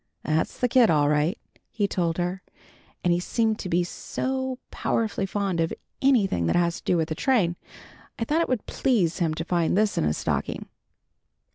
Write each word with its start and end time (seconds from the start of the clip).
"That's 0.23 0.59
the 0.59 0.67
kid 0.67 0.89
all 0.89 1.09
right," 1.09 1.37
he 1.69 1.87
told 1.87 2.17
her. 2.17 2.41
"And 3.03 3.13
he 3.13 3.19
seemed 3.19 3.59
to 3.59 3.69
be 3.69 3.83
so 3.83 4.57
powerful 4.71 5.27
fond 5.27 5.59
of 5.59 5.71
anything 6.01 6.47
that 6.47 6.55
has 6.55 6.77
to 6.79 6.83
do 6.83 6.97
with 6.97 7.11
a 7.11 7.13
train, 7.13 7.55
I 8.17 8.23
thought 8.25 8.41
it 8.41 8.49
would 8.49 8.65
please 8.65 9.19
him 9.19 9.35
to 9.35 9.45
find 9.45 9.77
this 9.77 9.99
in 9.99 10.03
his 10.03 10.17
stocking." 10.17 10.67